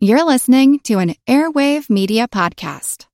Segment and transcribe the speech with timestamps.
[0.00, 3.06] You're listening to an Airwave Media Podcast.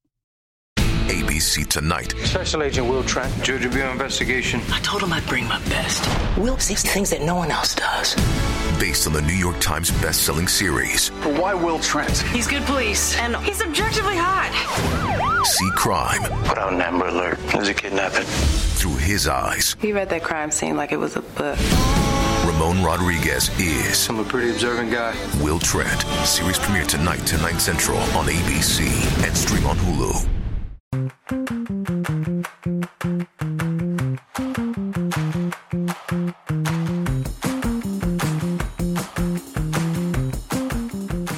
[0.76, 2.12] ABC Tonight.
[2.24, 4.60] Special Agent Will Trent, Georgia Bureau investigation.
[4.70, 6.06] I told him I'd bring my best.
[6.36, 8.14] Will sees things that no one else does.
[8.78, 11.08] Based on the New York Times best-selling series.
[11.22, 12.18] But why Will Trent?
[12.18, 14.52] He's good police, and he's objectively hot.
[15.46, 16.20] See crime.
[16.44, 17.38] Put out an Amber Alert.
[17.46, 18.24] There's a kidnapping.
[18.26, 19.74] Through his eyes.
[19.80, 21.58] He read that crime scene like it was a book.
[22.46, 24.06] Ramon Rodriguez is.
[24.08, 25.14] I'm a pretty observant guy.
[25.42, 26.02] Will Trent.
[26.26, 28.84] Series premiere tonight, 10, 9 central on ABC
[29.26, 30.28] and stream on Hulu.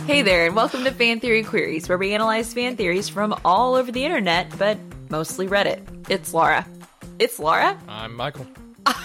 [0.06, 3.76] Hey there, and welcome to Fan Theory Queries, where we analyze fan theories from all
[3.76, 4.76] over the internet, but
[5.08, 6.10] mostly Reddit.
[6.10, 6.66] It's Laura.
[7.20, 7.78] It's Laura?
[7.86, 8.46] I'm Michael.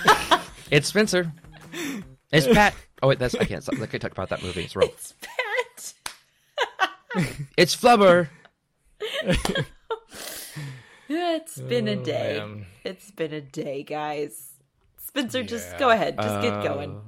[0.71, 1.33] It's Spencer.
[2.31, 2.73] It's Pat.
[3.03, 3.75] Oh wait, that's I can't stop.
[3.81, 4.63] I can't talk about that movie.
[4.63, 4.89] It's wrong.
[4.93, 5.93] It's Pat.
[7.57, 8.29] It's Flubber.
[11.13, 12.37] It's been a Oh, day.
[12.39, 12.65] man.
[12.85, 14.51] It's been a day, guys.
[14.97, 16.15] Spencer, just go ahead.
[16.17, 17.01] Just get going.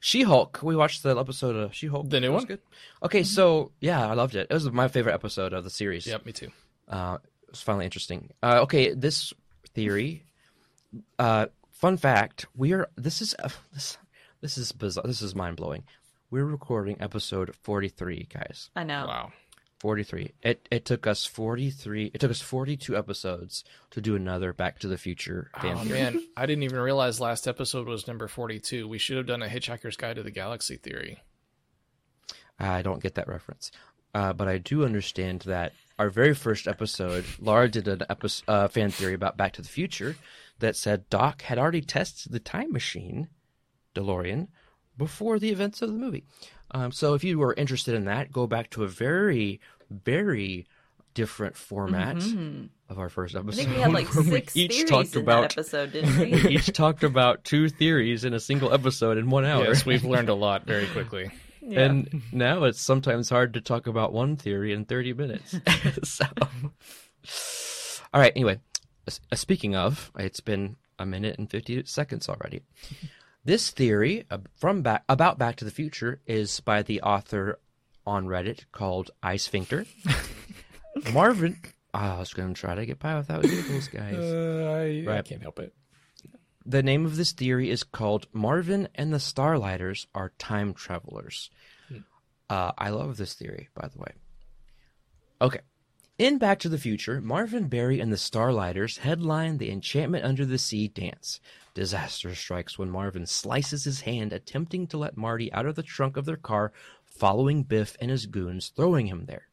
[0.00, 0.58] She Hulk.
[0.64, 2.10] We watched the episode of She Hulk.
[2.10, 2.46] The new It was one?
[2.48, 2.60] Good.
[3.04, 4.48] Okay, so yeah, I loved it.
[4.50, 6.06] It was my favorite episode of the series.
[6.08, 6.50] Yep, me too.
[6.88, 8.30] Uh, it was finally interesting.
[8.42, 9.32] Uh, okay, this
[9.74, 10.24] theory.
[11.18, 12.88] Uh, fun fact: we are.
[12.96, 13.96] This is uh, this.
[14.40, 15.04] This is bizarre.
[15.06, 15.84] This is mind blowing.
[16.30, 18.70] We're recording episode forty three, guys.
[18.76, 19.06] I know.
[19.06, 19.32] Wow.
[19.80, 24.78] 43 it it took us 43 it took us 42 episodes to do another back
[24.80, 25.78] to the future fan theory.
[25.78, 25.98] Oh theory.
[26.00, 28.86] man, I didn't even realize last episode was number 42.
[28.86, 31.22] We should have done a Hitchhiker's Guide to the Galaxy theory.
[32.58, 33.72] i don't get that reference
[34.14, 38.68] uh, but i do understand that our very first episode laura did an episode, uh,
[38.68, 40.14] fan theory about back to the future
[40.58, 43.28] that said doc had already tested the time machine
[43.94, 44.48] delorean
[44.96, 46.24] before the events of the movie
[46.72, 49.60] um, so if you were interested in that go back to a very
[49.90, 50.66] very
[51.14, 52.16] different format
[52.88, 53.48] of our first Mm-hmm.
[53.48, 55.92] I think we had like where we six each theories talked in about that episode,
[55.92, 56.48] didn't we we?
[56.48, 59.64] each talked about two theories in a single episode in one hour.
[59.64, 61.30] Yes, we've learned a lot very quickly.
[61.62, 65.54] And now it's sometimes hard to talk about one theory in 30 minutes.
[66.02, 66.24] so,
[68.12, 68.58] all right, anyway,
[69.06, 72.62] uh, speaking of, it's been a minute and 50 seconds already.
[73.44, 77.58] This theory uh, from back, about Back to the Future is by the author
[78.06, 79.86] on Reddit called iSphincter.
[81.12, 81.56] Marvin,
[81.94, 84.14] ah, I was going to try to get by without vehicles, guys.
[84.14, 85.74] Uh, I, I can't help it.
[86.66, 91.50] The name of this theory is called Marvin and the Starlighters are time travelers.
[92.50, 94.12] Uh, I love this theory, by the way.
[95.40, 95.60] Okay.
[96.20, 100.58] In Back to the Future, Marvin, Berry, and the Starlighters headline the Enchantment Under the
[100.58, 101.40] Sea dance.
[101.72, 106.18] Disaster strikes when Marvin slices his hand attempting to let Marty out of the trunk
[106.18, 106.74] of their car,
[107.06, 109.48] following Biff and his goons, throwing him there.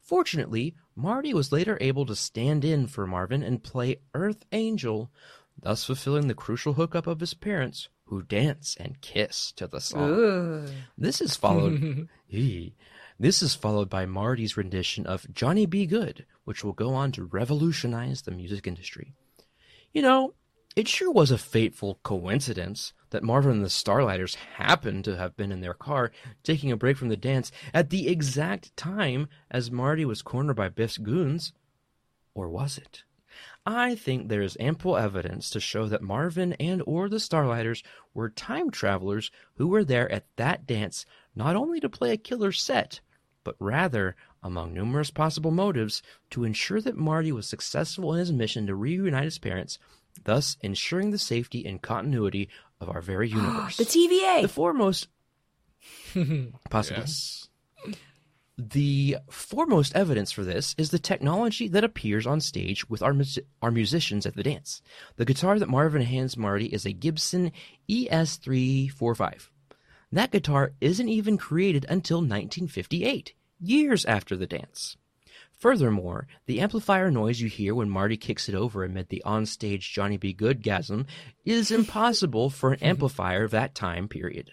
[0.00, 5.10] Fortunately, Marty was later able to stand in for Marvin and play Earth Angel,
[5.60, 10.08] thus fulfilling the crucial hookup of his parents, who dance and kiss to the song.
[10.08, 10.68] Ooh.
[10.96, 12.08] This is followed.
[13.22, 15.86] This is followed by Marty's rendition of "Johnny B.
[15.86, 19.14] Goode," which will go on to revolutionize the music industry.
[19.92, 20.34] You know,
[20.74, 25.52] it sure was a fateful coincidence that Marvin and the Starlighters happened to have been
[25.52, 26.10] in their car
[26.42, 30.68] taking a break from the dance at the exact time as Marty was cornered by
[30.68, 31.52] Biff's goons.
[32.34, 33.04] Or was it?
[33.64, 37.84] I think there is ample evidence to show that Marvin and or the Starlighters
[38.14, 41.06] were time travelers who were there at that dance
[41.36, 43.00] not only to play a killer set,
[43.44, 48.66] but rather, among numerous possible motives, to ensure that Marty was successful in his mission
[48.66, 49.78] to reunite his parents,
[50.24, 52.48] thus ensuring the safety and continuity
[52.80, 53.76] of our very universe.
[53.76, 54.42] The TVA.
[54.42, 55.08] the foremost
[56.70, 57.48] possible Yes.
[58.58, 63.38] the foremost evidence for this is the technology that appears on stage with our, mus-
[63.62, 64.82] our musicians at the dance.
[65.16, 67.50] The guitar that Marvin hands Marty is a Gibson
[67.88, 69.48] E ES345.
[70.12, 74.98] That guitar isn't even created until 1958, years after the dance.
[75.58, 80.18] Furthermore, the amplifier noise you hear when Marty kicks it over amid the onstage Johnny
[80.18, 80.34] B.
[80.34, 81.06] Goode gasm
[81.46, 84.50] is impossible for an amplifier of that time period.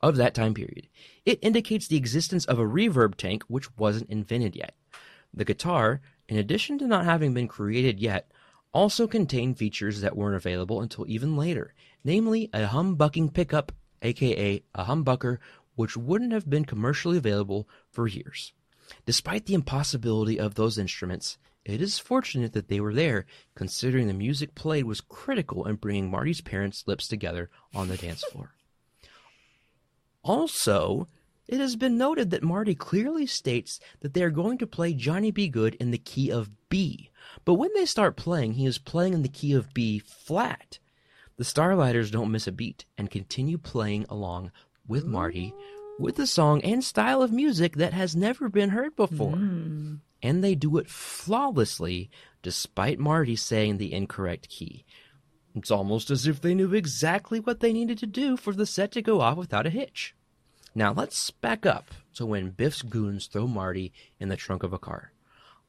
[0.00, 0.86] Of that time period.
[1.26, 4.76] It indicates the existence of a reverb tank which wasn't invented yet.
[5.34, 8.30] The guitar, in addition to not having been created yet,
[8.72, 11.74] also contained features that weren't available until even later,
[12.04, 13.72] namely a humbucking pickup,
[14.02, 15.38] aka a humbucker,
[15.74, 18.52] which wouldn't have been commercially available for years.
[19.06, 24.14] Despite the impossibility of those instruments, it is fortunate that they were there, considering the
[24.14, 28.54] music played was critical in bringing Marty's parents' lips together on the dance floor.
[30.22, 31.06] Also,
[31.46, 35.30] it has been noted that Marty clearly states that they are going to play Johnny
[35.30, 35.48] B.
[35.48, 37.10] Goode in the key of B.
[37.44, 40.78] But when they start playing, he is playing in the key of B flat.
[41.40, 44.52] The Starlighters don't miss a beat and continue playing along
[44.86, 45.54] with Marty
[45.98, 49.36] with a song and style of music that has never been heard before.
[49.36, 49.94] Hmm.
[50.22, 52.10] And they do it flawlessly
[52.42, 54.84] despite Marty saying the incorrect key.
[55.54, 58.92] It's almost as if they knew exactly what they needed to do for the set
[58.92, 60.14] to go off without a hitch.
[60.74, 64.78] Now let's back up to when Biff's goons throw Marty in the trunk of a
[64.78, 65.14] car.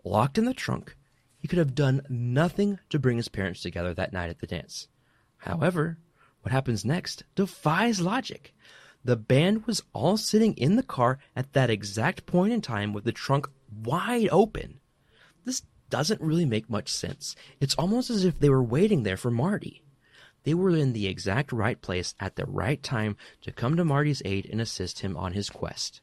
[0.04, 0.98] Locked in the trunk,
[1.38, 4.90] he could have done nothing to bring his parents together that night at the dance.
[5.42, 5.98] However,
[6.42, 8.54] what happens next defies logic.
[9.04, 13.04] The band was all sitting in the car at that exact point in time with
[13.04, 13.50] the trunk
[13.84, 14.80] wide open.
[15.44, 17.36] This doesn't really make much sense.
[17.60, 19.84] It's almost as if they were waiting there for Marty.
[20.44, 24.22] They were in the exact right place at the right time to come to Marty's
[24.24, 26.02] aid and assist him on his quest.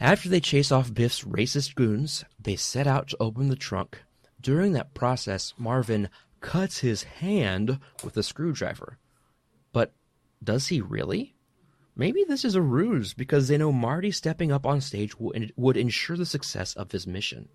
[0.00, 4.02] After they chase off Biff's racist goons, they set out to open the trunk.
[4.40, 6.08] During that process, Marvin
[6.44, 8.98] cuts his hand with a screwdriver.
[9.72, 9.94] But
[10.42, 11.34] does he really?
[11.96, 16.18] Maybe this is a ruse because they know Marty stepping up on stage would ensure
[16.18, 17.48] the success of his mission.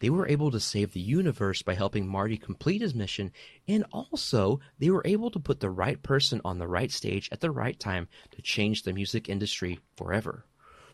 [0.00, 3.32] They were able to save the universe by helping Marty complete his mission,
[3.66, 7.40] and also they were able to put the right person on the right stage at
[7.40, 10.44] the right time to change the music industry forever.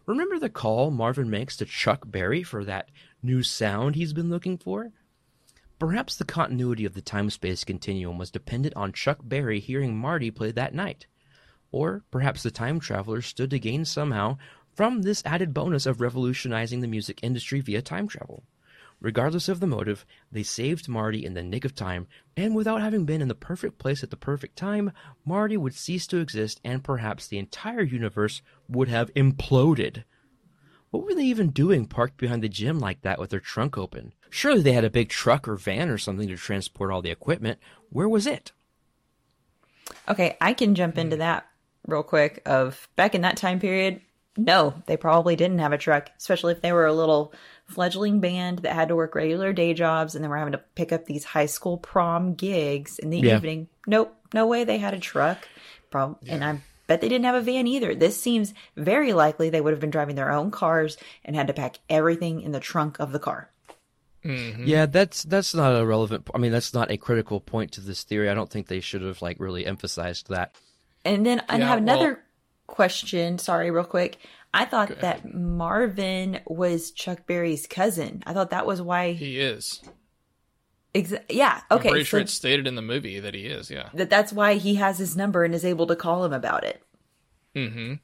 [0.06, 2.90] Remember the call Marvin makes to Chuck Berry for that
[3.22, 4.92] new sound he's been looking for?
[5.86, 10.30] Perhaps the continuity of the time space continuum was dependent on Chuck Berry hearing Marty
[10.30, 11.06] play that night.
[11.72, 14.38] Or perhaps the time travelers stood to gain somehow
[14.72, 18.44] from this added bonus of revolutionizing the music industry via time travel.
[18.98, 23.04] Regardless of the motive, they saved Marty in the nick of time, and without having
[23.04, 24.90] been in the perfect place at the perfect time,
[25.26, 28.40] Marty would cease to exist and perhaps the entire universe
[28.70, 30.04] would have imploded.
[30.94, 34.12] What were they even doing parked behind the gym like that with their trunk open?
[34.30, 37.58] Surely they had a big truck or van or something to transport all the equipment.
[37.90, 38.52] Where was it?
[40.08, 41.20] Okay, I can jump into hmm.
[41.20, 41.48] that
[41.88, 42.42] real quick.
[42.46, 44.02] Of back in that time period,
[44.36, 47.34] no, they probably didn't have a truck, especially if they were a little
[47.66, 50.92] fledgling band that had to work regular day jobs and then were having to pick
[50.92, 53.34] up these high school prom gigs in the Yeah.
[53.34, 53.66] evening.
[53.88, 55.48] Nope, no way they had a truck.
[55.90, 57.94] Prob- And I bet they didn't have a van either.
[57.94, 61.52] This seems very likely they would have been driving their own cars and had to
[61.52, 63.50] pack everything in the trunk of the car.
[64.24, 64.64] Mm-hmm.
[64.64, 66.28] Yeah, that's that's not a relevant.
[66.34, 68.30] I mean, that's not a critical point to this theory.
[68.30, 70.54] I don't think they should have like really emphasized that.
[71.04, 72.18] And then I Yeah, have another well-
[72.66, 73.38] question.
[73.38, 74.16] Sorry, real quick.
[74.54, 78.22] I thought that Marvin was Chuck Berry's cousin.
[78.24, 79.12] I thought that was why.
[79.12, 79.82] He is.
[80.94, 81.60] Exa- yeah.
[81.70, 81.88] I'm Okay.
[81.90, 83.70] pretty so sure it's stated in the movie that he is.
[83.70, 83.88] Yeah.
[83.94, 86.82] that that's why he has his number and is able to call him about it.
[87.54, 87.94] Mm-hmm.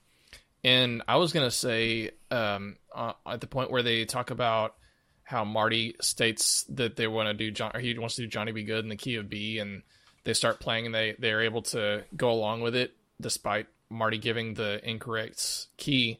[0.65, 4.75] And I was gonna say, um, uh, at the point where they talk about
[5.23, 8.53] how Marty states that they want to do John, or he wants to do Johnny
[8.53, 8.65] B.
[8.65, 9.83] Goode in the key of B, and
[10.25, 14.55] they start playing, and they they're able to go along with it despite Marty giving
[14.55, 16.19] the incorrect key.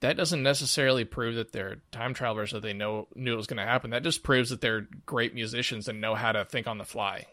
[0.00, 3.58] That doesn't necessarily prove that they're time travelers that they know knew it was going
[3.58, 3.90] to happen.
[3.90, 7.26] That just proves that they're great musicians and know how to think on the fly.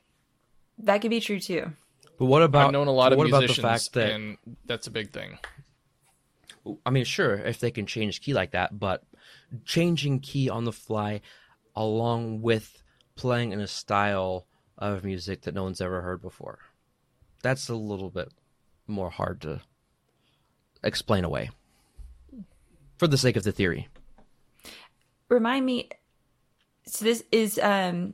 [0.78, 1.72] That could be true too.
[2.18, 4.38] But what about I've known a lot of what about musicians, the fact that and
[4.66, 5.38] that's a big thing.
[6.86, 9.04] I mean, sure, if they can change key like that, but
[9.66, 11.22] changing key on the fly
[11.76, 12.82] along with
[13.16, 14.48] playing in a style
[14.78, 16.60] of music that no one's ever heard before,
[17.44, 18.30] that's a little bit
[18.88, 19.62] more hard to
[20.84, 21.50] explain away.
[22.98, 23.88] For the sake of the theory.
[25.30, 25.90] Remind me.
[26.86, 28.14] So this is um.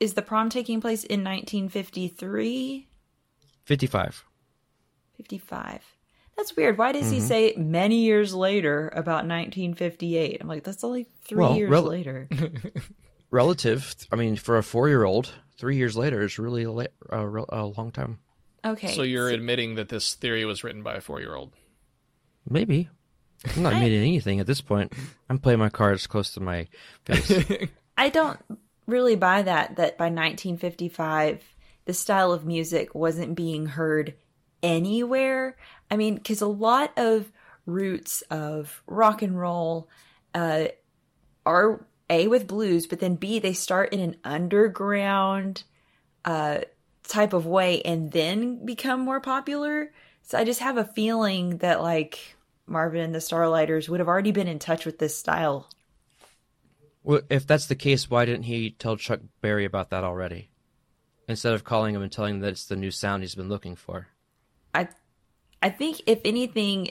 [0.00, 2.86] Is the prom taking place in 1953?
[3.64, 4.24] 55.
[5.16, 5.82] 55.
[6.36, 6.78] That's weird.
[6.78, 7.12] Why does Mm-hmm.
[7.14, 10.38] he say many years later about 1958?
[10.40, 12.28] I'm like, that's only three Well, years rel- later.
[13.32, 16.84] Relative, I mean, for a four year old, three years later is really a, la-
[17.10, 18.20] a, a long time.
[18.64, 18.94] Okay.
[18.94, 21.52] So you're admitting that this theory was written by a four-year-old.
[22.48, 22.88] Maybe.
[23.56, 24.92] I'm not admitting anything at this point.
[25.28, 26.66] I'm playing my cards close to my
[27.04, 27.68] face.
[27.96, 28.38] I don't
[28.86, 31.42] really buy that that by 1955
[31.84, 34.14] the style of music wasn't being heard
[34.62, 35.56] anywhere.
[35.90, 37.32] I mean, because a lot of
[37.64, 39.88] roots of rock and roll
[40.34, 40.66] uh,
[41.46, 45.64] are a with blues, but then b they start in an underground
[46.26, 46.58] uh,
[47.04, 49.90] type of way and then become more popular.
[50.22, 52.36] So I just have a feeling that like
[52.68, 55.68] Marvin and the Starlighters would have already been in touch with this style
[57.02, 60.50] Well, if that's the case, why didn't he tell Chuck Berry about that already?
[61.28, 63.76] Instead of calling him and telling him that it's the new sound he's been looking
[63.76, 64.08] for.
[64.74, 64.88] I
[65.62, 66.90] I think if anything,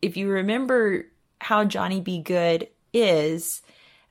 [0.00, 1.06] if you remember
[1.40, 2.22] how Johnny B.
[2.22, 3.62] Goode is,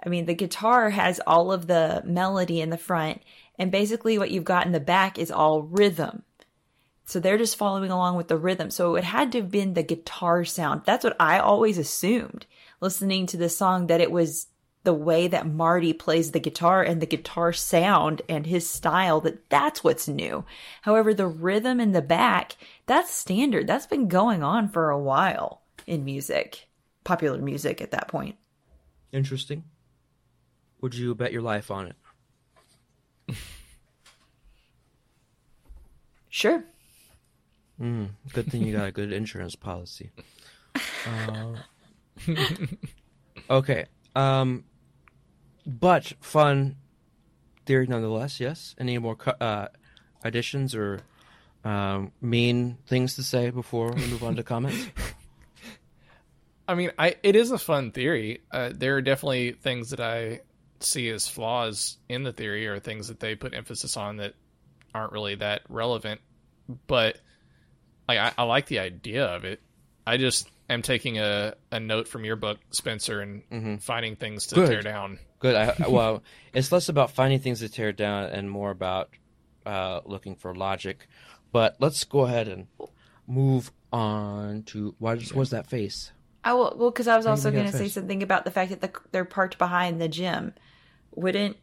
[0.03, 3.21] I mean, the guitar has all of the melody in the front,
[3.57, 6.23] and basically what you've got in the back is all rhythm.
[7.05, 8.69] So they're just following along with the rhythm.
[8.69, 10.83] So it had to have been the guitar sound.
[10.85, 12.45] That's what I always assumed
[12.79, 14.47] listening to this song that it was
[14.83, 19.47] the way that Marty plays the guitar and the guitar sound and his style that
[19.49, 20.43] that's what's new.
[20.81, 22.55] However, the rhythm in the back,
[22.87, 23.67] that's standard.
[23.67, 26.67] That's been going on for a while in music,
[27.03, 28.37] popular music at that point.
[29.11, 29.65] Interesting.
[30.81, 33.35] Would you bet your life on it?
[36.33, 36.63] Sure.
[37.81, 40.11] Mm, good thing you got a good insurance policy.
[41.07, 41.55] Uh,
[43.49, 43.85] okay.
[44.15, 44.65] Um,
[45.65, 46.75] but fun
[47.65, 48.39] theory nonetheless.
[48.39, 48.75] Yes.
[48.77, 49.67] Any more uh,
[50.23, 50.99] additions or
[51.63, 54.87] um, mean things to say before we move on to comments?
[56.67, 58.41] I mean, I it is a fun theory.
[58.51, 60.41] Uh, there are definitely things that I
[60.79, 64.35] see as flaws in the theory, or things that they put emphasis on that
[64.93, 66.21] aren't really that relevant.
[66.87, 67.17] But
[68.07, 69.61] like, I, I like the idea of it.
[70.05, 74.55] I just am taking a, a note from your book, Spencer, and finding things to
[74.55, 74.69] Good.
[74.69, 75.19] tear down.
[75.39, 75.55] Good.
[75.55, 79.09] I, I- well, it's less about finding things to tear down and more about
[79.65, 81.07] uh, looking for logic.
[81.51, 82.67] But let's go ahead and
[83.27, 86.11] move on to what was that face?
[86.43, 88.45] I will, well, because I was How also gonna going get to say something about
[88.45, 90.53] the fact that the, they're parked behind the gym.
[91.13, 91.57] Wouldn't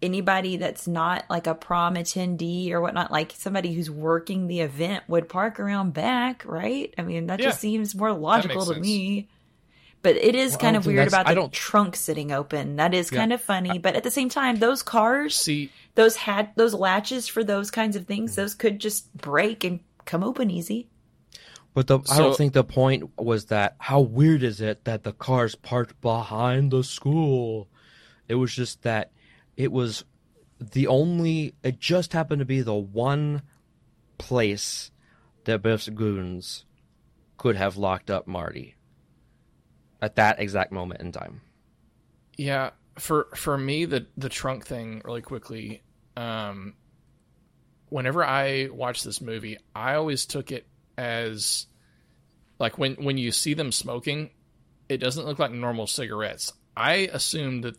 [0.00, 5.04] anybody that's not like a prom attendee or whatnot, like somebody who's working the event,
[5.08, 6.94] would park around back, right?
[6.96, 8.86] I mean, that just seems more logical to sense.
[8.86, 9.28] me.
[10.00, 12.76] But it is Well, kind of weird that's- about I the don't- trunk sitting open.
[12.76, 13.18] That is Yeah.
[13.18, 17.26] kind of funny, but at the same time, those cars, See, those had those latches
[17.26, 18.36] for those kinds of things, mm.
[18.36, 20.86] those could just break and come open easy.
[21.74, 25.12] But the, I don't think the point was that how weird is it that the
[25.12, 27.68] cars parked behind the school?
[28.28, 29.10] It was just that
[29.58, 30.04] it was
[30.60, 31.54] the only.
[31.62, 33.42] It just happened to be the one
[34.16, 34.90] place
[35.44, 36.64] that Biff's goons
[37.36, 38.76] could have locked up Marty
[40.00, 41.42] at that exact moment in time.
[42.36, 45.82] Yeah, for for me the the trunk thing really quickly.
[46.16, 46.74] Um,
[47.88, 51.66] whenever I watch this movie, I always took it as
[52.60, 54.30] like when when you see them smoking,
[54.88, 56.52] it doesn't look like normal cigarettes.
[56.76, 57.76] I assumed that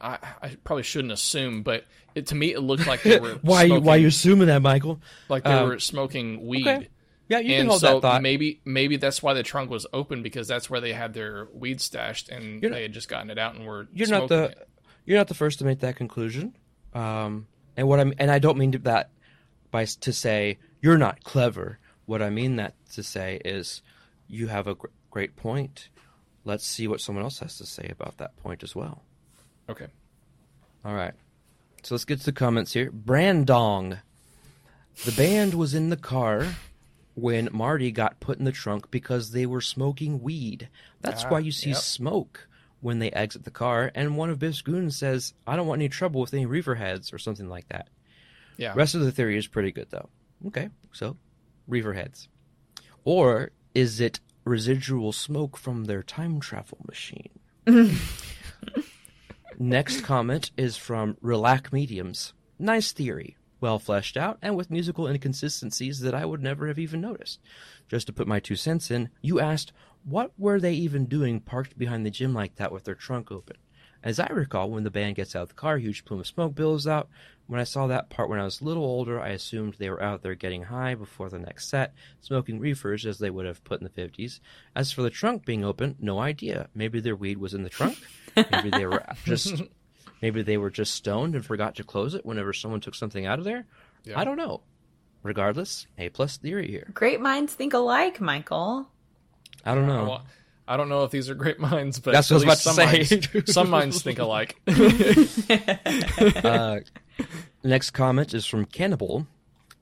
[0.00, 3.62] I, I probably shouldn't assume, but it, to me it looked like they were why
[3.62, 5.00] you smoking, why you assuming that, Michael?
[5.28, 6.66] like they um, were smoking weed.
[6.66, 6.88] okay.
[7.30, 8.22] Yeah, you can and hold so that thought.
[8.22, 11.80] maybe maybe that's why the trunk was open because that's where they had their weed
[11.80, 14.68] stashed and You're- they had just gotten it out and were you're not the it.
[15.04, 16.56] you're not the first to make that conclusion.
[16.94, 19.10] Um, and what I'm and I don't mean to, that
[19.70, 21.78] by to say you're not clever.
[22.06, 23.82] What I mean that to say is
[24.26, 25.90] you have a gr- great point.
[26.44, 29.02] Let's see what someone else has to say about that point as well.
[29.68, 29.86] Okay.
[30.84, 31.12] All right.
[31.82, 32.90] So let's get to the comments here.
[32.90, 34.00] Brandong.
[35.04, 36.46] The band was in the car
[37.14, 40.68] when Marty got put in the trunk because they were smoking weed.
[41.00, 41.78] That's Ah, why you see yep.
[41.78, 42.48] smoke
[42.80, 43.90] when they exit the car.
[43.94, 47.12] And one of Biff's goons says, I don't want any trouble with any reefer heads
[47.12, 47.88] or something like that.
[48.56, 48.72] Yeah.
[48.74, 50.08] Rest of the theory is pretty good, though.
[50.48, 51.16] Okay, so
[51.68, 52.28] reefer heads.
[53.04, 57.30] Or is it residual smoke from their time travel machine?
[59.60, 62.32] Next comment is from Relax Mediums.
[62.60, 67.00] Nice theory, well fleshed out, and with musical inconsistencies that I would never have even
[67.00, 67.40] noticed.
[67.88, 69.72] Just to put my two cents in, you asked,
[70.04, 73.56] what were they even doing parked behind the gym like that with their trunk open?
[74.02, 76.26] As I recall, when the band gets out of the car, a huge plume of
[76.26, 77.08] smoke billows out.
[77.46, 80.02] When I saw that part when I was a little older, I assumed they were
[80.02, 83.80] out there getting high before the next set, smoking reefers as they would have put
[83.80, 84.40] in the 50s.
[84.76, 86.68] As for the trunk being open, no idea.
[86.74, 87.96] Maybe their weed was in the trunk.
[88.36, 89.62] Maybe they were just
[90.20, 93.38] maybe they were just stoned and forgot to close it whenever someone took something out
[93.38, 93.66] of there.
[94.04, 94.20] Yeah.
[94.20, 94.60] I don't know.
[95.22, 96.88] Regardless, A plus theory here.
[96.94, 98.88] Great minds think alike, Michael.
[99.64, 100.20] I don't know.
[100.68, 102.66] Well, I don't know if these are great minds, but That's at what I was
[102.66, 103.30] least about to some say.
[103.34, 104.56] minds, some minds think alike.
[106.44, 106.80] uh,
[107.64, 109.26] next comment is from Cannibal,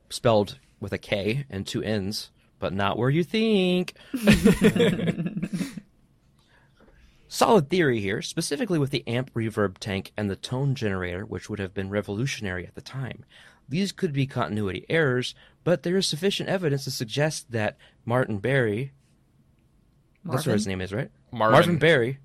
[0.08, 3.94] spelled with a K and two N's, but not where you think.
[7.28, 11.58] Solid theory here, specifically with the amp reverb tank and the tone generator, which would
[11.58, 13.24] have been revolutionary at the time.
[13.68, 18.92] These could be continuity errors, but there is sufficient evidence to suggest that Martin Berry,
[20.30, 21.11] that's what his name is, right?
[21.33, 21.78] Marvin.
[21.78, 22.18] Berry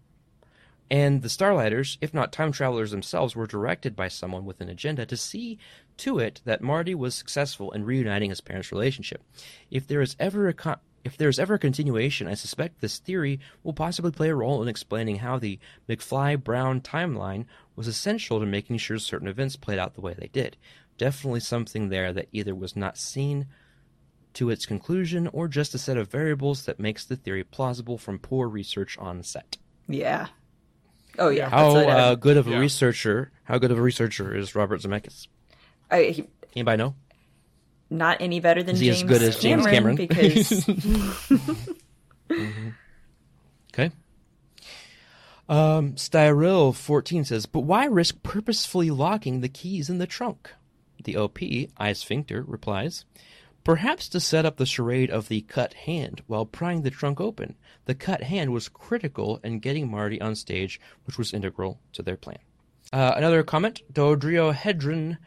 [0.90, 5.06] and the Starlighters, if not time travelers themselves, were directed by someone with an agenda
[5.06, 5.58] to see
[5.98, 9.24] to it that Marty was successful in reuniting his parents' relationship.
[9.70, 13.40] If there is ever a con- If there's ever a continuation, I suspect this theory
[13.64, 18.46] will possibly play a role in explaining how the McFly Brown timeline was essential to
[18.46, 20.58] making sure certain events played out the way they did.
[20.98, 23.48] Definitely something there that either was not seen
[24.34, 28.18] to its conclusion or just a set of variables that makes the theory plausible from
[28.20, 29.58] poor research on set.
[29.88, 30.28] Yeah.
[31.20, 31.50] Oh yeah.
[31.50, 32.60] How that's what I- uh, good of a Yeah.
[32.60, 33.32] researcher?
[33.44, 35.28] How good of a researcher is Robert Zemeckis?
[35.90, 36.96] I, he- Anybody know?
[37.90, 39.96] not any better than Is he as James good as James Cameron?
[39.98, 40.66] because
[43.74, 43.92] Okay.
[45.50, 50.52] Um, Styril fourteen says, but why risk purposefully locking the keys in the trunk?
[51.04, 53.06] The OP, iSphincter, replies,
[53.64, 57.56] perhaps to set up the charade of the cut hand while prying the trunk open.
[57.86, 62.18] The cut hand was critical in getting Marty on stage, which was integral to their
[62.18, 62.40] plan.
[62.92, 65.18] Uh, another comment, Dodrio Hedron.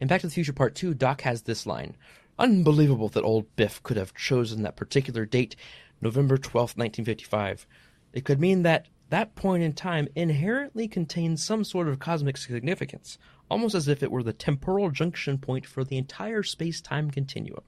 [0.00, 1.96] In Back to the Future Part 2, Doc has this line
[2.38, 5.56] Unbelievable that old Biff could have chosen that particular date,
[6.00, 7.66] November twelfth, 1955.
[8.12, 13.18] It could mean that that point in time inherently contains some sort of cosmic significance,
[13.50, 17.62] almost as if it were the temporal junction point for the entire space time continuum.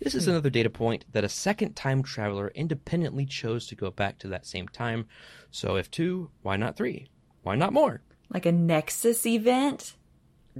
[0.00, 4.18] This is another data point that a second time traveler independently chose to go back
[4.20, 5.06] to that same time.
[5.50, 7.08] So if two, why not three?
[7.42, 8.02] Why not more?
[8.30, 9.94] like a Nexus event.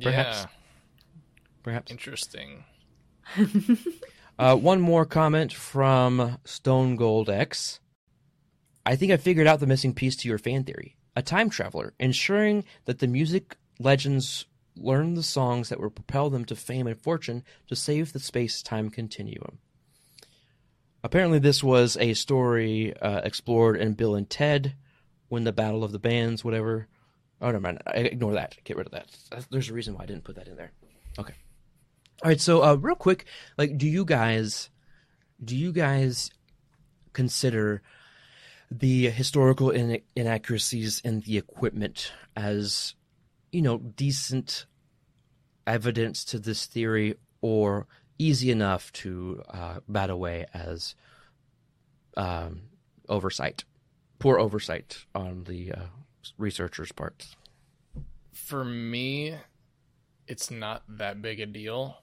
[0.00, 0.38] Perhaps.
[0.38, 0.46] Yeah,
[1.62, 1.90] Perhaps.
[1.90, 2.64] interesting.
[4.40, 7.80] Uh, one more comment from Stone Gold X.
[8.88, 10.96] I think I figured out the missing piece to your fan theory.
[11.14, 16.46] A time traveler, ensuring that the music legends learn the songs that will propel them
[16.46, 19.58] to fame and fortune to save the space time continuum.
[21.04, 24.74] Apparently, this was a story uh, explored in Bill and Ted
[25.28, 26.88] when the Battle of the Bands, whatever.
[27.42, 27.82] Oh, never mind.
[27.86, 28.56] I- Ignore that.
[28.64, 29.44] Get rid of that.
[29.50, 30.72] There's a reason why I didn't put that in there.
[31.18, 31.34] Okay.
[32.22, 32.40] All right.
[32.40, 33.26] So, uh, real quick,
[33.58, 34.70] like, do you guys,
[35.44, 36.30] do you guys
[37.12, 37.82] consider
[38.70, 42.94] the historical in- inaccuracies in the equipment as,
[43.50, 44.66] you know, decent
[45.66, 47.86] evidence to this theory, or
[48.18, 50.94] easy enough to uh, bat away as
[52.16, 52.62] um,
[53.08, 53.64] oversight,
[54.18, 55.86] poor oversight on the uh,
[56.36, 57.26] researchers' part?
[58.32, 59.34] For me,
[60.26, 61.98] it's not that big a deal.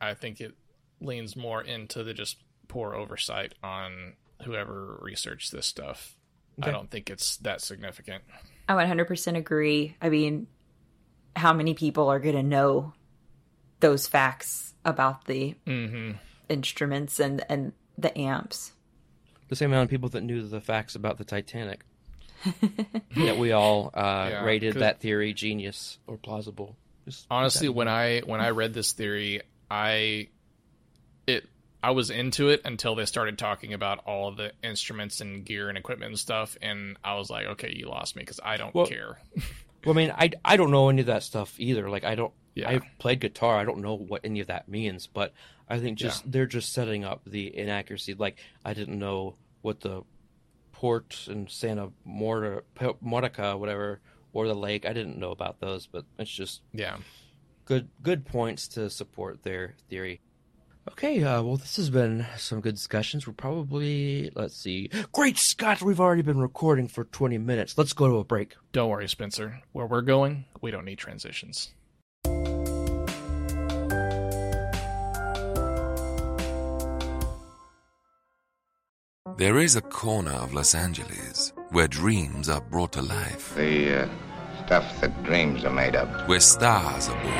[0.00, 0.54] I think it
[1.00, 6.16] leans more into the just poor oversight on whoever researched this stuff.
[6.62, 8.22] I don't think it's that significant.
[8.68, 9.96] I 100% agree.
[10.02, 10.46] I mean,
[11.34, 12.92] how many people are going to know
[13.80, 16.12] those facts about the hmm
[16.48, 18.72] instruments and and the amps?
[19.48, 21.84] The same amount of people that knew the facts about the Titanic.
[23.16, 26.76] that we all uh, Yeah, rated 'cause- that theory genius or plausible.
[27.06, 30.28] Just Honestly, when I when I read this theory, I
[31.26, 31.46] it
[31.82, 35.78] I was into it until they started talking about all the instruments and gear and
[35.78, 38.86] equipment and stuff, and I was like, okay, you lost me because I don't Well-
[38.86, 39.18] care.
[39.84, 41.88] Well, I mean, I, I don't know any of that stuff either.
[41.88, 42.34] Like, I don't.
[42.54, 42.68] Yeah.
[42.68, 43.56] I've played guitar.
[43.56, 45.32] I don't know what any of that means, but
[45.68, 48.12] I think just they're just setting up the inaccuracy.
[48.14, 50.02] Like, I didn't know what the
[50.72, 52.62] port in Santa Morta,
[53.00, 54.00] Monica, whatever,
[54.32, 54.84] or the lake.
[54.84, 56.96] I didn't know about those, but it's just yeah.
[57.64, 60.20] good good points to support their theory.
[60.92, 63.26] Okay, uh, well, this has been some good discussions.
[63.26, 64.90] We're probably let's see.
[65.12, 67.78] Great Scott, we've already been recording for twenty minutes.
[67.78, 68.54] Let's go to a break.
[68.72, 69.60] Don't worry, Spencer.
[69.72, 71.70] Where we're going, we don't need transitions.
[79.36, 84.08] There is a corner of Los Angeles where dreams are brought to life, The uh,
[84.66, 86.28] stuff that dreams are made of.
[86.28, 87.34] where stars are born,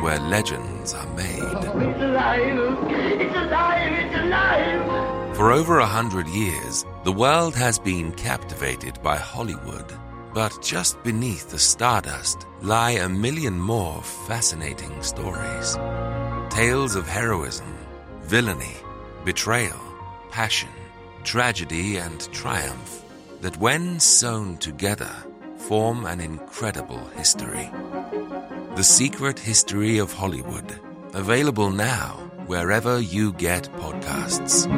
[0.00, 1.40] where legends are made.
[1.42, 2.90] Oh, it's alive!
[3.20, 3.92] It's alive!
[3.92, 5.36] It's alive!
[5.36, 9.92] For over a hundred years, the world has been captivated by Hollywood.
[10.32, 15.76] But just beneath the stardust lie a million more fascinating stories.
[16.50, 17.66] Tales of heroism,
[18.22, 18.76] villainy,
[19.24, 19.80] betrayal,
[20.30, 20.68] passion,
[21.24, 23.04] tragedy, and triumph
[23.40, 25.10] that, when sewn together,
[25.56, 27.70] form an incredible history.
[28.76, 30.78] The Secret History of Hollywood.
[31.12, 34.68] Available now wherever you get podcasts.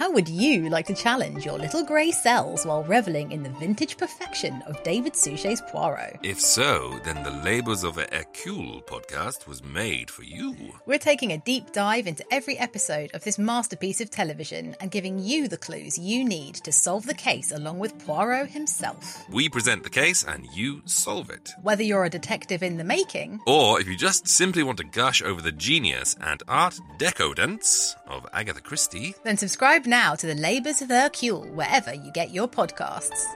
[0.00, 3.98] How would you like to challenge your little grey cells while reveling in the vintage
[3.98, 6.18] perfection of David Suchet's Poirot?
[6.22, 10.56] If so, then the Labors of a Hercule podcast was made for you.
[10.86, 15.18] We're taking a deep dive into every episode of this masterpiece of television and giving
[15.18, 19.22] you the clues you need to solve the case along with Poirot himself.
[19.28, 21.52] We present the case and you solve it.
[21.60, 25.20] Whether you're a detective in the making, Or if you just simply want to gush
[25.20, 30.80] over the genius and art decadence of Agatha Christie, then subscribe now to the Labours
[30.80, 33.26] of Hercule wherever you get your podcasts.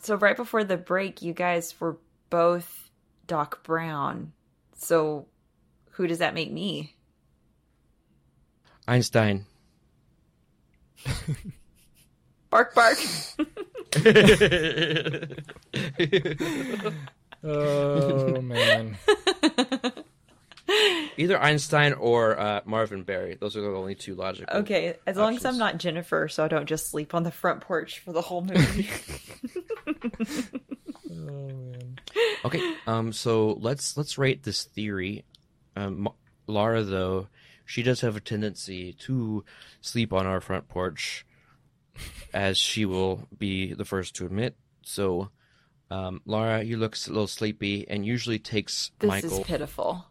[0.00, 1.98] So right before the break, you guys were
[2.30, 2.88] both
[3.26, 4.32] Doc Brown.
[4.74, 5.26] So
[5.90, 6.94] who does that make me?
[8.88, 9.44] Einstein.
[12.48, 12.96] Bark bark.
[17.44, 18.98] Oh man.
[21.16, 23.36] Either Einstein or uh, Marvin Berry.
[23.40, 24.58] Those are the only two logical.
[24.58, 27.62] Okay, as long as I'm not Jennifer, so I don't just sleep on the front
[27.62, 28.88] porch for the whole movie.
[32.44, 35.24] Okay, um, so let's let's rate this theory.
[35.76, 36.12] Um, Ma-
[36.46, 37.28] Laura, though,
[37.64, 39.44] she does have a tendency to
[39.80, 41.26] sleep on our front porch,
[42.32, 44.56] as she will be the first to admit.
[44.82, 45.30] So,
[45.90, 49.40] um, Laura, you look a little sleepy, and usually takes this Michael.
[49.40, 50.06] is pitiful.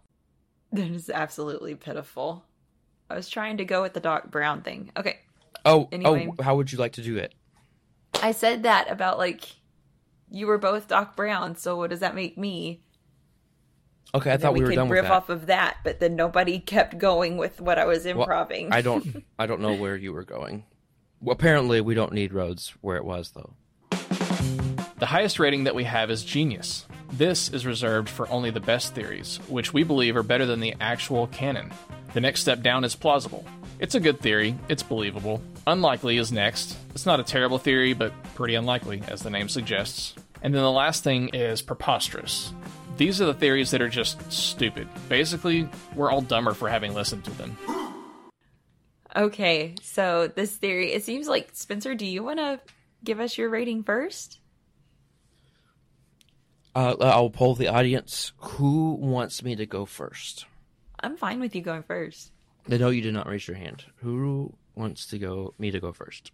[0.71, 2.43] This is absolutely pitiful.
[3.09, 4.91] I was trying to go with the Doc Brown thing.
[4.97, 5.19] Okay,
[5.65, 6.29] oh, Anyway.
[6.37, 7.33] oh, how would you like to do it?
[8.21, 9.43] I said that about like
[10.29, 12.81] you were both Doc Brown, so what does that make me?
[14.15, 15.11] Okay, I And thought we, were could done with riff that.
[15.11, 18.73] off of that, but then nobody kept going with what I was Well.
[18.73, 19.23] I don't.
[19.39, 20.63] I don't know where you were going.
[21.21, 23.53] Well, apparently, we don't need roads where it was, though.
[24.99, 26.88] The highest rating that we have is genius.
[27.12, 30.73] This is reserved for only the best theories, which we believe are better than the
[30.81, 31.71] actual canon.
[32.13, 33.45] The next step down is plausible.
[33.77, 35.39] It's a good theory, it's believable.
[35.67, 36.75] Unlikely is next.
[36.95, 40.15] It's not a terrible theory, but pretty unlikely, as the name suggests.
[40.41, 42.51] And then the last thing is preposterous.
[42.97, 44.88] These are the theories that are just stupid.
[45.10, 47.55] Basically, we're all dumber for having listened to them.
[49.15, 52.60] Okay, so this theory, it seems like Spencer, do you want to
[53.03, 54.39] give us your rating first?
[56.77, 58.33] Uh, I'll poll the audience.
[58.37, 60.45] Who wants me to go first?
[60.99, 62.31] I'm fine with you going first.
[62.67, 63.83] Know you did not raise your hand.
[64.03, 65.55] Who wants to go?
[65.57, 66.31] Me to go first?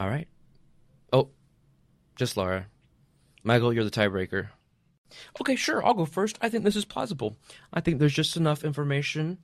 [0.00, 0.26] All right.
[1.12, 1.28] Oh,
[2.16, 2.68] just Laura.
[3.44, 4.48] Michael, you're the tiebreaker.
[5.38, 5.84] Okay, sure.
[5.84, 6.38] I'll go first.
[6.40, 7.36] I think this is plausible.
[7.70, 9.36] I think there's just enough information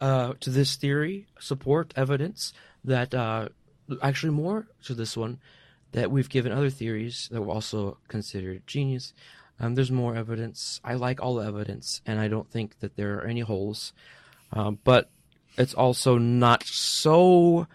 [0.00, 3.50] uh, to this theory, support, evidence that uh,
[4.02, 5.38] actually more to this one
[5.92, 9.12] that we've given other theories that were also considered genius.
[9.58, 10.80] Um, there's more evidence.
[10.84, 13.92] I like all the evidence, and I don't think that there are any holes.
[14.52, 15.10] Um, but
[15.58, 17.66] it's also not so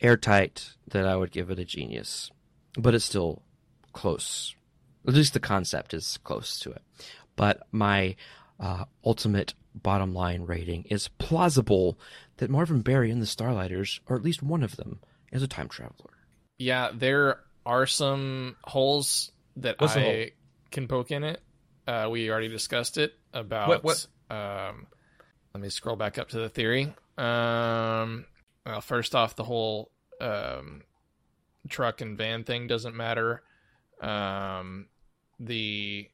[0.00, 2.30] airtight that I would give it a genius.
[2.78, 3.42] But it's still
[3.92, 4.54] close.
[5.06, 6.82] At least the concept is close to it.
[7.36, 8.16] But my
[8.58, 11.98] uh, ultimate bottom line rating is plausible
[12.38, 15.00] that Marvin Berry and the Starlighters, or at least one of them,
[15.32, 16.15] is a time traveler.
[16.58, 20.24] Yeah, there are some holes that What's I hole?
[20.70, 21.40] can poke in it.
[21.86, 23.68] Uh, we already discussed it about.
[23.68, 24.06] What- what?
[24.28, 24.86] Um,
[25.54, 26.92] let me scroll back up to the theory.
[27.16, 28.26] Um,
[28.64, 29.90] well, first off, the whole
[30.20, 30.82] um,
[31.68, 33.42] truck and van thing doesn't matter.
[34.00, 34.88] Um,
[35.40, 36.08] the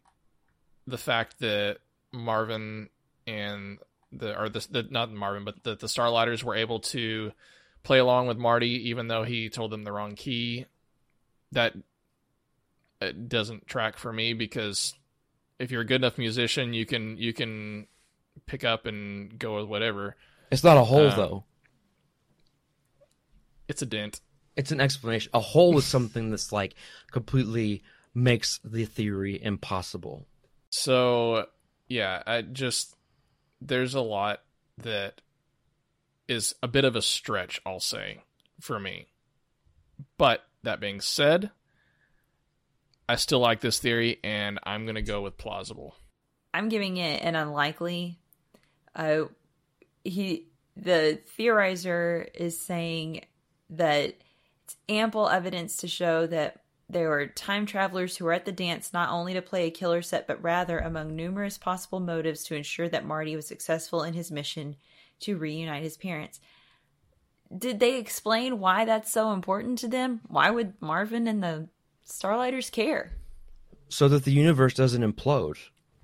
[0.87, 1.79] the fact that
[2.13, 2.89] Marvin
[3.27, 3.79] and
[4.13, 7.33] the or the, the not Marvin, but the the Starlighters were able to
[7.83, 10.67] play along with Marty, even though he told them the wrong key.
[11.53, 11.75] That
[13.01, 14.95] it doesn't track for me because
[15.59, 17.87] if you're a good enough musician, you can you can
[18.47, 20.17] pick up and go with whatever.
[20.51, 21.45] It's not a hole, Um, though.
[23.69, 24.21] It's a dent.
[24.57, 25.31] It's an explanation.
[25.35, 26.75] A hole is something that's like
[27.11, 27.83] completely
[28.15, 30.27] makes the theory impossible.
[30.71, 31.47] So
[31.89, 32.95] yeah, I just
[33.61, 34.43] there's a lot
[34.79, 35.21] that
[36.33, 38.23] is a bit of a stretch, I'll say,
[38.61, 39.07] for me.
[40.19, 41.51] But that being said,
[43.09, 45.95] I still like this theory and I'm going to go with plausible.
[46.55, 48.19] I'm giving it an unlikely.
[48.95, 49.25] Uh,
[50.05, 53.25] he, the theorizer, is saying
[53.71, 54.15] that
[54.65, 58.93] it's ample evidence to show that there were time travelers who were at the dance
[58.93, 62.89] not only to play a killer set, but rather among numerous possible motives to ensure
[62.89, 64.77] that Marty was successful in his mission
[65.23, 66.41] to reunite his parents.
[67.57, 70.21] Did they explain why that's so important to them?
[70.29, 71.69] Why would Marvin and the
[72.07, 73.13] Starlighters care?
[73.89, 75.59] So that the universe doesn't implode.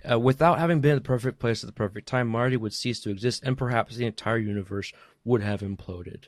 [0.09, 3.11] Uh, without having been the perfect place at the perfect time, Marty would cease to
[3.11, 4.93] exist, and perhaps the entire universe
[5.25, 6.25] would have imploded.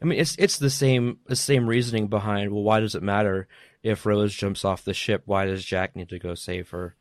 [0.00, 2.52] I mean, it's it's the same the same reasoning behind.
[2.52, 3.48] Well, why does it matter
[3.82, 5.22] if Rose jumps off the ship?
[5.26, 6.94] Why does Jack need to go save her?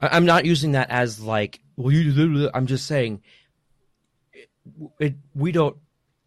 [0.00, 1.60] I, am not using that as like.
[1.76, 2.50] Well, you.
[2.52, 3.22] I'm just saying.
[4.98, 5.76] It, we don't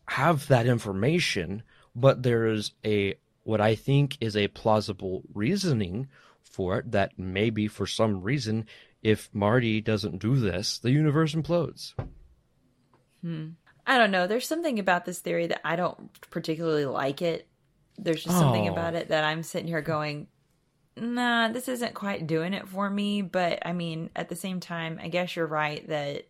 [0.08, 1.63] have that information,
[1.95, 6.08] but there is a what I think is a plausible reasoning
[6.43, 8.65] for it that maybe for some reason,
[9.02, 11.93] if Marty doesn't do this, the universe implodes.
[13.21, 13.50] Hmm.
[13.86, 14.28] I don't know.
[14.28, 17.47] There's something about this theory that I don't particularly like it.
[17.97, 18.71] There's just something Oh.
[18.73, 20.28] about it that I'm sitting here going,
[20.97, 23.21] nah, this isn't quite doing it for me.
[23.21, 26.26] But I mean, at the same time, I guess you're right that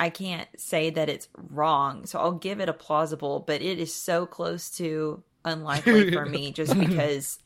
[0.00, 2.06] I can't say that it's wrong.
[2.06, 6.50] So I'll give it a plausible, but it is so close to unlikely for me
[6.52, 7.38] just because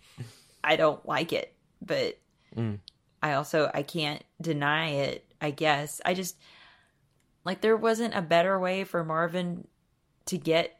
[0.64, 1.54] I don't like it.
[1.82, 2.18] But
[2.56, 2.78] Mm.
[3.22, 6.00] I also I can't deny it, I guess.
[6.04, 6.36] I just
[7.44, 9.66] like there wasn't a better way for Marvin
[10.26, 10.78] to get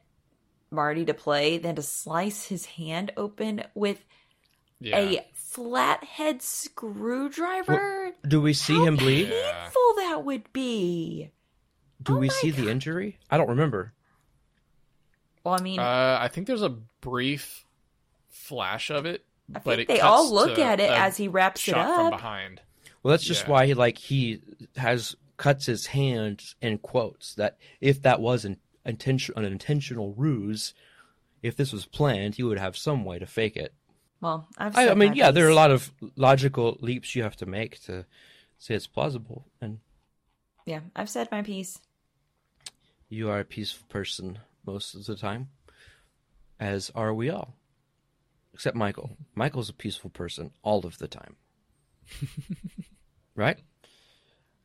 [0.71, 4.03] Marty to play than to slice his hand open with
[4.79, 4.97] Yeah.
[4.97, 8.11] a flathead screwdriver.
[8.27, 9.29] Do we see him bleed?
[9.29, 11.31] Painful that would be.
[12.01, 13.19] Do Oh we see the injury?
[13.29, 13.93] I don't remember.
[15.43, 16.69] Well, I mean, Uh, I think there's a
[17.01, 17.65] brief
[18.29, 21.27] flash of it, I but think it they cuts all look at it as he
[21.27, 22.11] wraps it shot from up.
[22.11, 22.61] behind.
[23.03, 23.51] Well, that's just Yeah.
[23.51, 24.41] why he like he
[24.75, 30.73] has cuts his hand in quotes that if that was an intention an intentional ruse,
[31.41, 33.73] if this was planned, he would have some way to fake it.
[34.21, 37.23] well, I've I, I mean, my yeah, there are a lot of logical leaps you
[37.23, 38.05] have to make to
[38.57, 39.79] say it's plausible, and
[40.65, 41.79] Yeah, I've said my piece.
[43.09, 45.49] You are a peaceful person most of the time,
[46.59, 47.55] as are we all,
[48.53, 49.11] except Michael.
[49.35, 51.35] Michael's a peaceful person all of the time,
[53.35, 53.59] right?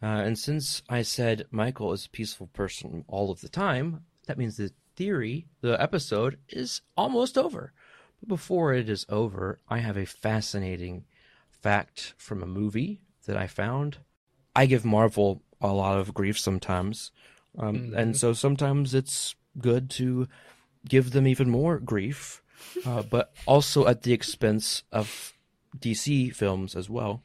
[0.02, 4.38] Uh, and since I said Michael is a peaceful person all of the time, that
[4.38, 7.72] means the theory, the episode, is almost over.
[8.20, 11.04] But before it is over, I have a fascinating
[11.50, 13.98] fact from a movie that I found.
[14.56, 17.12] I give Marvel a lot of grief sometimes,
[17.58, 20.28] um, and so sometimes it's good to
[20.88, 22.42] give them even more grief,
[22.86, 25.32] uh, but also at the expense of
[25.78, 27.22] DC films as well.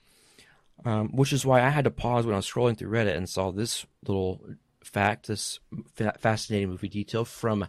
[0.85, 3.27] Um, which is why I had to pause when I was scrolling through Reddit and
[3.27, 4.39] saw this little
[4.83, 5.59] fact, this
[5.95, 7.65] fa- fascinating movie detail from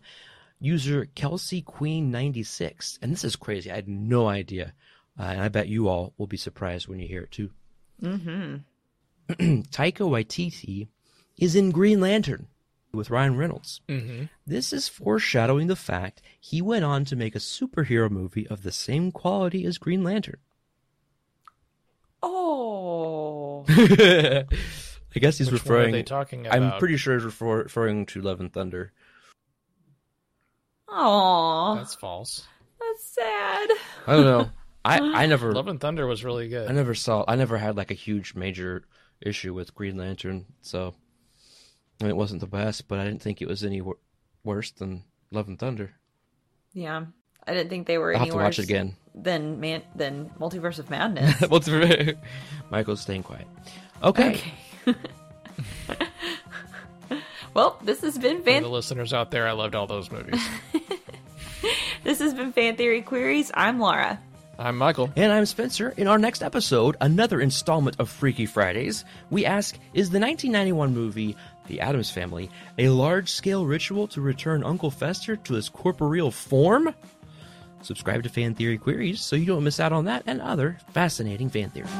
[0.60, 3.70] user Kelsey Queen ninety six, and this is crazy.
[3.70, 4.74] I had no idea,
[5.18, 7.50] uh, and I bet you all will be surprised when you hear it too.
[8.02, 8.56] Mm-hmm.
[9.70, 10.88] Taika Waititi
[11.38, 12.48] is in Green Lantern
[12.92, 13.80] with Ryan Reynolds.
[13.88, 14.24] Mm-hmm.
[14.46, 18.72] This is foreshadowing the fact he went on to make a superhero movie of the
[18.72, 20.38] same quality as Green Lantern.
[22.22, 23.64] Oh.
[23.68, 24.44] I
[25.20, 25.92] guess he's Which one are referring.
[25.92, 26.60] they talking about?
[26.60, 28.92] I'm pretty sure he's refer, referring to Love and Thunder.
[30.88, 31.74] Aw.
[31.76, 32.46] That's false.
[32.80, 33.70] That's sad.
[34.06, 34.50] I don't know.
[34.84, 36.68] I I never Love and Thunder was really good.
[36.68, 37.24] I never saw.
[37.28, 38.84] I never had like a huge major
[39.20, 40.94] issue with Green Lantern, so
[42.00, 43.98] I mean, it wasn't the best, but I didn't think it was any wor-
[44.44, 45.92] worse than Love and Thunder.
[46.72, 47.06] Yeah.
[47.46, 48.96] I didn't think they were I'll any have to watch it worse again.
[49.14, 51.40] than man than Multiverse of Madness.
[51.48, 51.68] What's
[52.70, 53.46] Michael's staying quiet.
[54.02, 54.40] Okay.
[57.54, 60.46] well, this has been For fan the listeners out there, I loved all those movies.
[62.04, 63.50] this has been Fan Theory Queries.
[63.54, 64.20] I'm Laura.
[64.58, 65.10] I'm Michael.
[65.14, 65.94] And I'm Spencer.
[65.96, 71.36] In our next episode, another installment of Freaky Fridays, we ask Is the 1991 movie
[71.68, 76.94] The Addams Family a large scale ritual to return Uncle Fester to his corporeal form?
[77.82, 81.48] Subscribe to Fan Theory Queries so you don't miss out on that and other fascinating
[81.48, 81.90] fan theories.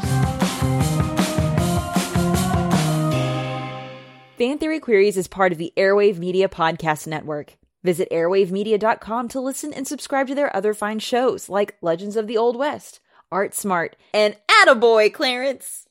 [4.39, 7.57] Fan Theory Queries is part of the Airwave Media Podcast Network.
[7.83, 12.37] Visit airwavemedia.com to listen and subscribe to their other fine shows like Legends of the
[12.37, 13.01] Old West,
[13.33, 15.88] Art Smart, and Attaboy, Clarence!